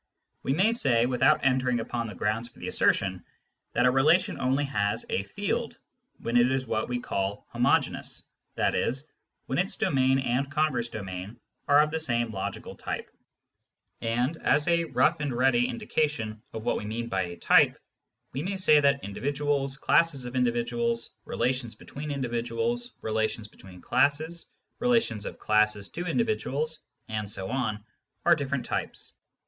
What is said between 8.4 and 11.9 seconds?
i.e. when its domain and converse domain are